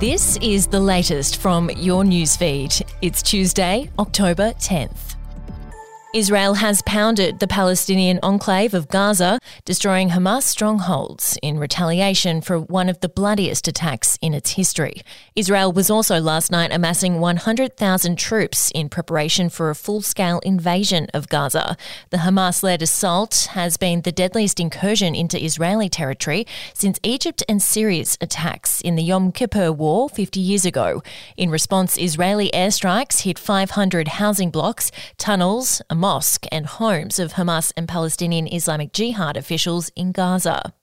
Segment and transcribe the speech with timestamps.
[0.00, 2.82] This is the latest from your newsfeed.
[3.00, 5.14] It's Tuesday, October 10th.
[6.14, 12.88] Israel has pounded the Palestinian enclave of Gaza, destroying Hamas strongholds in retaliation for one
[12.88, 15.02] of the bloodiest attacks in its history.
[15.34, 21.08] Israel was also last night amassing 100,000 troops in preparation for a full scale invasion
[21.12, 21.76] of Gaza.
[22.10, 27.60] The Hamas led assault has been the deadliest incursion into Israeli territory since Egypt and
[27.60, 31.02] Syria's attacks in the Yom Kippur War 50 years ago.
[31.36, 37.72] In response, Israeli airstrikes hit 500 housing blocks, tunnels, a mosque and homes of Hamas
[37.78, 40.74] and Palestinian Islamic Jihad officials in Gaza.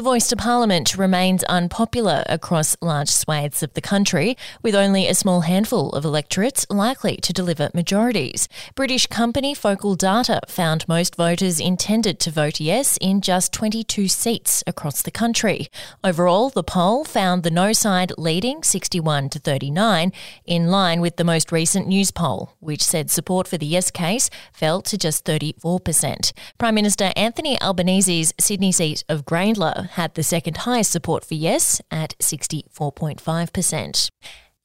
[0.00, 5.14] The voice to Parliament remains unpopular across large swathes of the country, with only a
[5.14, 8.48] small handful of electorates likely to deliver majorities.
[8.74, 14.64] British company Focal Data found most voters intended to vote yes in just 22 seats
[14.66, 15.68] across the country.
[16.02, 20.14] Overall, the poll found the no side leading 61 to 39,
[20.46, 24.80] in line with the most recent Newspoll, which said support for the yes case fell
[24.80, 26.32] to just 34%.
[26.56, 31.80] Prime Minister Anthony Albanese's Sydney seat of Grayndler had the second highest support for yes
[31.90, 34.10] at 64.5%.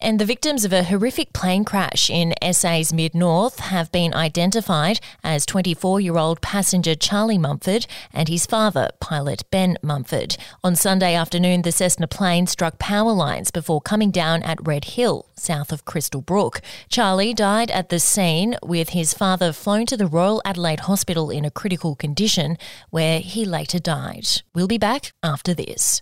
[0.01, 4.99] And the victims of a horrific plane crash in SA's mid north have been identified
[5.23, 10.35] as 24 year old passenger Charlie Mumford and his father, pilot Ben Mumford.
[10.65, 15.27] On Sunday afternoon, the Cessna plane struck power lines before coming down at Red Hill,
[15.37, 16.61] south of Crystal Brook.
[16.89, 21.45] Charlie died at the scene, with his father flown to the Royal Adelaide Hospital in
[21.45, 22.57] a critical condition,
[22.89, 24.27] where he later died.
[24.53, 26.01] We'll be back after this.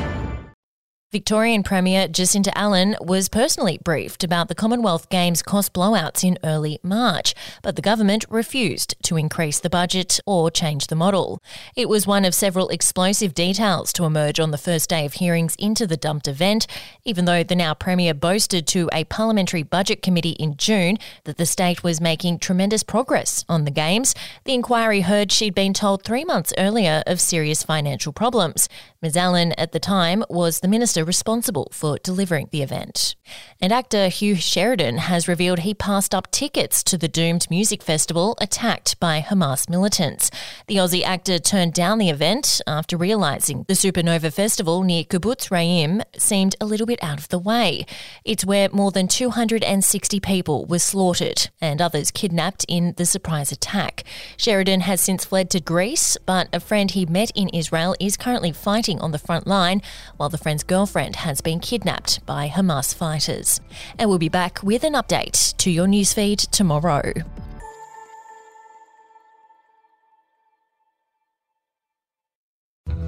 [1.11, 6.79] Victorian Premier Jacinta Allan was personally briefed about the Commonwealth Games cost blowouts in early
[6.83, 11.43] March, but the government refused to increase the budget or change the model.
[11.75, 15.53] It was one of several explosive details to emerge on the first day of hearings
[15.59, 16.65] into the dumped event,
[17.03, 21.45] even though the now Premier boasted to a parliamentary budget committee in June that the
[21.45, 24.15] state was making tremendous progress on the Games.
[24.45, 28.69] The inquiry heard she'd been told three months earlier of serious financial problems.
[29.03, 33.15] Ms Allan, at the time, was the minister responsible for delivering the event.
[33.59, 38.37] And actor Hugh Sheridan has revealed he passed up tickets to the doomed music festival
[38.39, 40.29] attacked by Hamas militants.
[40.67, 46.03] The Aussie actor turned down the event after realising the Supernova Festival near Kibbutz Re'im
[46.15, 47.87] seemed a little bit out of the way.
[48.23, 54.03] It's where more than 260 people were slaughtered and others kidnapped in the surprise attack.
[54.37, 58.51] Sheridan has since fled to Greece, but a friend he met in Israel is currently
[58.91, 59.81] fighting on the front line,
[60.17, 63.59] while the friend's girlfriend has been kidnapped by Hamas fighters.
[63.97, 67.13] And we'll be back with an update to your newsfeed tomorrow.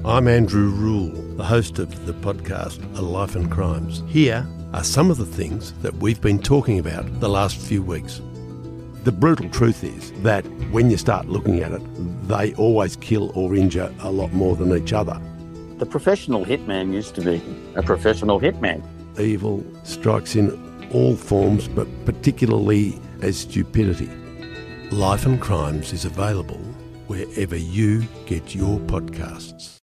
[0.06, 4.04] I'm Andrew Rule, the host of the podcast A Life and Crimes.
[4.08, 8.22] Here are some of the things that we've been talking about the last few weeks.
[9.06, 11.82] The brutal truth is that when you start looking at it,
[12.28, 15.20] they always kill or injure a lot more than each other.
[15.80, 17.42] The professional hitman used to be
[17.76, 18.82] a professional hitman.
[19.20, 20.52] Evil strikes in
[20.94, 24.10] all forms, but particularly as stupidity.
[24.92, 26.62] Life and Crimes is available
[27.08, 29.80] wherever you get your podcasts.